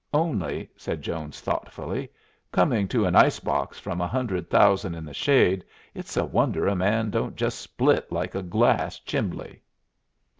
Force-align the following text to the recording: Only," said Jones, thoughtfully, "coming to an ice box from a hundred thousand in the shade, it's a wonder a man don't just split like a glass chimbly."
Only," 0.15 0.67
said 0.75 1.03
Jones, 1.03 1.41
thoughtfully, 1.41 2.09
"coming 2.51 2.87
to 2.87 3.05
an 3.05 3.15
ice 3.15 3.39
box 3.39 3.77
from 3.79 4.01
a 4.01 4.07
hundred 4.07 4.49
thousand 4.49 4.95
in 4.95 5.05
the 5.05 5.13
shade, 5.13 5.63
it's 5.93 6.17
a 6.17 6.25
wonder 6.25 6.65
a 6.65 6.75
man 6.75 7.11
don't 7.11 7.35
just 7.35 7.59
split 7.61 8.11
like 8.11 8.33
a 8.33 8.41
glass 8.41 8.97
chimbly." 8.97 9.61